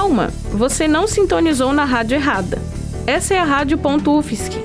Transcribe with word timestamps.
Calma, 0.00 0.28
você 0.50 0.88
não 0.88 1.06
sintonizou 1.06 1.74
na 1.74 1.84
rádio 1.84 2.14
errada. 2.14 2.58
Essa 3.06 3.34
é 3.34 3.38
a 3.38 3.44
Rádio.UFSC. 3.44 4.58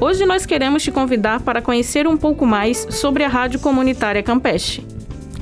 Hoje 0.00 0.24
nós 0.24 0.46
queremos 0.46 0.82
te 0.82 0.90
convidar 0.90 1.40
para 1.40 1.60
conhecer 1.60 2.08
um 2.08 2.16
pouco 2.16 2.46
mais 2.46 2.86
sobre 2.88 3.22
a 3.22 3.28
Rádio 3.28 3.60
Comunitária 3.60 4.22
Campeche. 4.22 4.82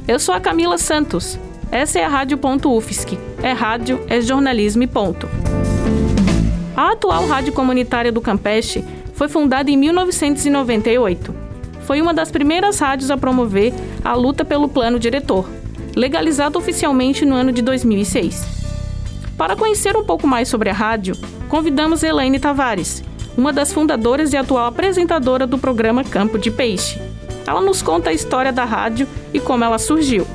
Eu 0.09 0.19
sou 0.19 0.35
a 0.35 0.41
Camila 0.41 0.77
Santos. 0.79 1.39
Essa 1.71 2.01
é 2.01 2.05
a 2.05 2.09
Rádio.UFSC. 2.09 3.17
É 3.41 3.53
rádio, 3.53 4.05
é 4.09 4.21
jornalismo 4.21 4.83
e 4.83 4.89
ponto. 4.89 5.29
A 6.77 6.91
atual 6.91 7.29
Rádio 7.29 7.53
Comunitária 7.53 8.11
do 8.11 8.21
Campeche 8.21 8.85
foi 9.15 9.29
fundada 9.29 9.71
em 9.71 9.77
1998. 9.77 11.33
Foi 11.83 12.03
uma 12.03 12.13
das 12.13 12.33
primeiras 12.33 12.81
rádios 12.81 13.13
a 13.13 13.17
promover 13.17 13.73
a 14.05 14.13
luta 14.13 14.45
pelo 14.45 14.69
plano 14.69 14.99
diretor, 14.99 15.49
legalizado 15.95 16.59
oficialmente 16.59 17.25
no 17.25 17.37
ano 17.37 17.53
de 17.53 17.63
2006. 17.63 18.66
Para 19.37 19.55
conhecer 19.55 19.95
um 19.97 20.05
pouco 20.05 20.27
mais 20.27 20.49
sobre 20.49 20.71
a 20.71 20.73
rádio, 20.73 21.15
convidamos 21.51 22.03
Elaine 22.03 22.41
Tavares, 22.41 23.05
uma 23.37 23.53
das 23.53 23.71
fundadoras 23.71 24.33
e 24.33 24.37
atual 24.37 24.65
apresentadora 24.65 25.47
do 25.47 25.59
programa 25.59 26.03
Campo 26.03 26.39
de 26.39 26.51
Peixe. 26.51 26.99
Ela 27.47 27.61
nos 27.61 27.83
conta 27.83 28.09
a 28.09 28.13
história 28.15 28.51
da 28.51 28.65
rádio 28.65 29.07
e 29.35 29.39
como 29.39 29.63
ela 29.63 29.79
surgiu. 29.79 30.27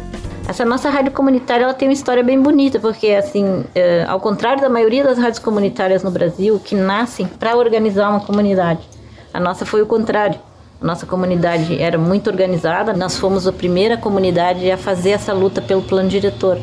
Essa 0.48 0.64
nossa 0.64 0.90
rádio 0.92 1.12
comunitária 1.12 1.64
ela 1.64 1.74
tem 1.74 1.88
uma 1.88 1.94
história 1.94 2.24
bem 2.24 2.40
bonita, 2.40 2.80
porque 2.80 3.08
assim, 3.08 3.66
é, 3.74 4.06
ao 4.08 4.20
contrário 4.20 4.62
da 4.62 4.70
maioria 4.70 5.04
das 5.04 5.18
rádios 5.18 5.40
comunitárias 5.40 6.04
no 6.04 6.12
Brasil, 6.12 6.60
que 6.64 6.76
nascem 6.76 7.26
para 7.26 7.58
organizar 7.58 8.08
uma 8.10 8.20
comunidade, 8.20 8.82
a 9.34 9.40
nossa 9.40 9.66
foi 9.66 9.82
o 9.82 9.86
contrário. 9.88 10.40
A 10.80 10.86
nossa 10.86 11.06
comunidade 11.08 11.80
era 11.80 11.98
muito 11.98 12.30
organizada, 12.30 12.94
nós 12.94 13.18
fomos 13.18 13.48
a 13.48 13.54
primeira 13.54 13.98
comunidade 13.98 14.70
a 14.70 14.78
fazer 14.78 15.12
essa 15.12 15.34
luta 15.34 15.60
pelo 15.60 15.82
plano 15.82 16.10
diretor. 16.10 16.58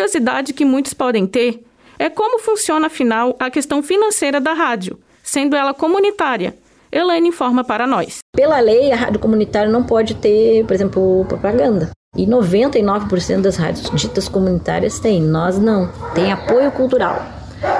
Curiosidade 0.00 0.54
que 0.54 0.64
muitos 0.64 0.94
podem 0.94 1.26
ter 1.26 1.62
é 1.98 2.08
como 2.08 2.38
funciona, 2.38 2.86
afinal, 2.86 3.36
a 3.38 3.50
questão 3.50 3.82
financeira 3.82 4.40
da 4.40 4.54
rádio, 4.54 4.98
sendo 5.22 5.54
ela 5.54 5.74
comunitária. 5.74 6.54
Elaine 6.90 7.28
informa 7.28 7.62
para 7.62 7.86
nós. 7.86 8.20
Pela 8.34 8.58
lei, 8.60 8.90
a 8.90 8.96
rádio 8.96 9.20
comunitária 9.20 9.70
não 9.70 9.82
pode 9.84 10.14
ter, 10.14 10.64
por 10.64 10.72
exemplo, 10.72 11.26
propaganda. 11.28 11.90
E 12.16 12.26
99% 12.26 13.42
das 13.42 13.56
rádios 13.56 13.90
ditas 13.90 14.26
comunitárias 14.26 14.98
têm, 14.98 15.20
nós 15.20 15.58
não. 15.58 15.92
Tem 16.14 16.32
apoio 16.32 16.72
cultural. 16.72 17.22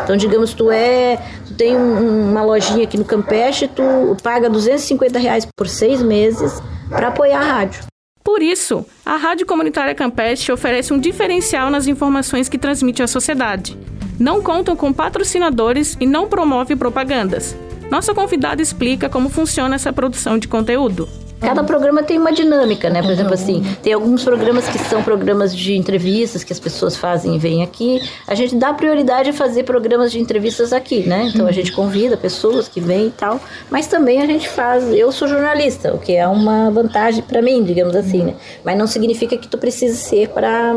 Então, 0.04 0.14
digamos, 0.14 0.52
tu 0.52 0.70
é, 0.70 1.16
tu 1.46 1.54
tem 1.54 1.74
um, 1.74 2.32
uma 2.32 2.42
lojinha 2.42 2.84
aqui 2.84 2.98
no 2.98 3.04
Campeche, 3.06 3.66
tu 3.66 3.82
paga 4.22 4.50
250 4.50 5.18
reais 5.18 5.48
por 5.56 5.66
seis 5.66 6.02
meses 6.02 6.62
para 6.90 7.08
apoiar 7.08 7.40
a 7.40 7.44
rádio. 7.44 7.89
Por 8.30 8.42
isso, 8.42 8.86
a 9.04 9.16
Rádio 9.16 9.44
Comunitária 9.44 9.92
Campestre 9.92 10.52
oferece 10.52 10.92
um 10.92 11.00
diferencial 11.00 11.68
nas 11.68 11.88
informações 11.88 12.48
que 12.48 12.56
transmite 12.56 13.02
à 13.02 13.08
sociedade. 13.08 13.76
Não 14.20 14.40
contam 14.40 14.76
com 14.76 14.92
patrocinadores 14.92 15.96
e 16.00 16.06
não 16.06 16.28
promove 16.28 16.76
propagandas. 16.76 17.56
Nossa 17.90 18.14
convidada 18.14 18.62
explica 18.62 19.08
como 19.08 19.28
funciona 19.28 19.74
essa 19.74 19.92
produção 19.92 20.38
de 20.38 20.46
conteúdo. 20.46 21.08
Cada 21.40 21.64
programa 21.64 22.02
tem 22.02 22.18
uma 22.18 22.32
dinâmica, 22.32 22.90
né? 22.90 23.00
Por 23.02 23.10
exemplo, 23.10 23.32
assim, 23.32 23.64
tem 23.82 23.92
alguns 23.92 24.22
programas 24.22 24.68
que 24.68 24.78
são 24.78 25.02
programas 25.02 25.56
de 25.56 25.74
entrevistas 25.74 26.44
que 26.44 26.52
as 26.52 26.60
pessoas 26.60 26.96
fazem 26.96 27.34
e 27.34 27.38
vêm 27.38 27.62
aqui. 27.62 28.00
A 28.26 28.34
gente 28.34 28.54
dá 28.56 28.74
prioridade 28.74 29.30
a 29.30 29.32
fazer 29.32 29.64
programas 29.64 30.12
de 30.12 30.20
entrevistas 30.20 30.72
aqui, 30.72 31.00
né? 31.08 31.30
Então 31.32 31.46
a 31.46 31.52
gente 31.52 31.72
convida 31.72 32.16
pessoas 32.16 32.68
que 32.68 32.80
vêm 32.80 33.06
e 33.06 33.10
tal, 33.10 33.40
mas 33.70 33.86
também 33.86 34.20
a 34.20 34.26
gente 34.26 34.48
faz. 34.48 34.92
Eu 34.92 35.10
sou 35.10 35.26
jornalista, 35.26 35.94
o 35.94 35.98
que 35.98 36.14
é 36.14 36.28
uma 36.28 36.70
vantagem 36.70 37.22
para 37.22 37.40
mim, 37.40 37.64
digamos 37.64 37.96
assim, 37.96 38.22
né? 38.22 38.34
Mas 38.62 38.76
não 38.76 38.86
significa 38.86 39.36
que 39.36 39.48
tu 39.48 39.56
precisa 39.56 39.96
ser 39.96 40.28
para 40.28 40.74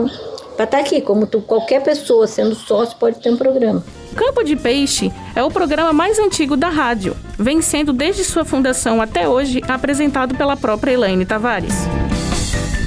para 0.64 0.66
estar 0.66 0.78
tá 0.78 0.84
aqui, 0.84 1.02
como 1.02 1.26
tu, 1.26 1.42
qualquer 1.42 1.82
pessoa 1.84 2.28
sendo 2.28 2.56
sócio 2.56 2.98
pode 2.98 3.20
ter 3.20 3.30
um 3.30 3.38
programa. 3.38 3.84
Campo 4.16 4.44
de 4.44 4.56
Peixe 4.56 5.12
é 5.36 5.44
o 5.44 5.52
programa 5.52 5.92
mais 5.92 6.20
antigo 6.20 6.56
da 6.56 6.70
rádio, 6.70 7.16
vem 7.38 7.62
sendo 7.62 7.92
desde 7.92 8.24
sua 8.24 8.46
fundação 8.46 9.02
até 9.02 9.28
hoje 9.28 9.62
apresentado 9.68 10.36
pela 10.36 10.56
própria 10.56 10.92
Elaine 10.92 11.26
Tavares. 11.26 11.74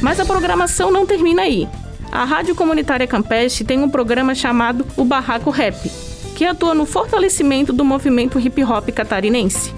Mas 0.00 0.20
a 0.20 0.24
programação 0.24 0.90
não 0.90 1.04
termina 1.04 1.42
aí. 1.42 1.68
A 2.12 2.24
Rádio 2.24 2.54
Comunitária 2.54 3.06
Campestre 3.06 3.64
tem 3.64 3.82
um 3.82 3.90
programa 3.90 4.34
chamado 4.34 4.86
O 4.96 5.04
Barraco 5.04 5.50
Rap, 5.50 5.90
que 6.34 6.44
atua 6.44 6.74
no 6.74 6.86
fortalecimento 6.86 7.72
do 7.72 7.84
movimento 7.84 8.38
hip 8.38 8.62
hop 8.62 8.88
catarinense, 8.90 9.74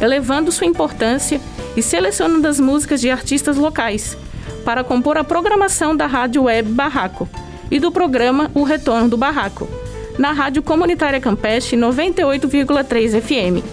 elevando 0.00 0.50
sua 0.50 0.66
importância 0.66 1.40
e 1.76 1.82
selecionando 1.82 2.48
as 2.48 2.58
músicas 2.58 3.00
de 3.00 3.10
artistas 3.10 3.56
locais 3.56 4.16
para 4.64 4.84
compor 4.84 5.16
a 5.16 5.24
programação 5.24 5.96
da 5.96 6.06
Rádio 6.06 6.44
Web 6.44 6.70
Barraco 6.70 7.28
e 7.70 7.78
do 7.78 7.90
programa 7.90 8.50
O 8.54 8.62
Retorno 8.62 9.08
do 9.08 9.16
Barraco, 9.16 9.68
na 10.18 10.32
Rádio 10.32 10.62
Comunitária 10.62 11.20
Campestre 11.20 11.76
98,3 11.76 13.20
FM. 13.20 13.64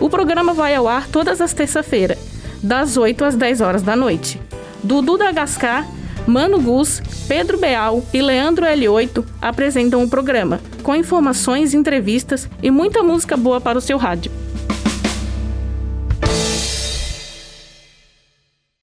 O 0.00 0.08
programa 0.08 0.54
vai 0.54 0.74
ao 0.74 0.86
ar 0.86 1.06
todas 1.08 1.40
as 1.40 1.52
terça-feiras, 1.52 2.18
das 2.62 2.96
8 2.96 3.24
às 3.24 3.36
10 3.36 3.60
horas 3.60 3.82
da 3.82 3.94
noite. 3.94 4.40
Dudu 4.82 5.18
da 5.18 5.32
Gascar, 5.32 5.86
Mano 6.26 6.60
Gus, 6.60 7.02
Pedro 7.26 7.58
Beal 7.58 8.02
e 8.12 8.20
Leandro 8.20 8.66
L8 8.66 9.24
apresentam 9.40 10.02
o 10.02 10.08
programa, 10.08 10.60
com 10.82 10.94
informações, 10.94 11.74
entrevistas 11.74 12.48
e 12.62 12.70
muita 12.70 13.02
música 13.02 13.36
boa 13.36 13.60
para 13.60 13.78
o 13.78 13.80
seu 13.80 13.96
rádio. 13.96 14.30